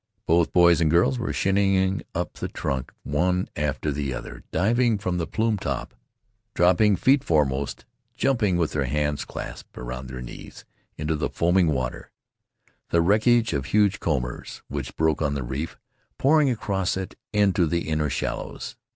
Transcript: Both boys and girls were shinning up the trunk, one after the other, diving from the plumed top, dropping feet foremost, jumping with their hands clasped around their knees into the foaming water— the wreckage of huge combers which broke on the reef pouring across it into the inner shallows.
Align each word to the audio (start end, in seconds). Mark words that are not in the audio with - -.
Both 0.25 0.51
boys 0.51 0.81
and 0.81 0.89
girls 0.89 1.19
were 1.19 1.31
shinning 1.31 2.01
up 2.15 2.33
the 2.33 2.47
trunk, 2.47 2.91
one 3.03 3.47
after 3.55 3.91
the 3.91 4.15
other, 4.15 4.43
diving 4.49 4.97
from 4.97 5.19
the 5.19 5.27
plumed 5.27 5.61
top, 5.61 5.93
dropping 6.55 6.95
feet 6.95 7.23
foremost, 7.23 7.85
jumping 8.17 8.57
with 8.57 8.71
their 8.71 8.85
hands 8.85 9.25
clasped 9.25 9.77
around 9.77 10.07
their 10.07 10.23
knees 10.23 10.65
into 10.97 11.15
the 11.15 11.29
foaming 11.29 11.67
water— 11.67 12.09
the 12.89 12.99
wreckage 12.99 13.53
of 13.53 13.65
huge 13.67 13.99
combers 13.99 14.63
which 14.69 14.95
broke 14.97 15.21
on 15.21 15.35
the 15.35 15.43
reef 15.43 15.77
pouring 16.17 16.49
across 16.49 16.97
it 16.97 17.13
into 17.31 17.67
the 17.67 17.87
inner 17.87 18.09
shallows. 18.09 18.75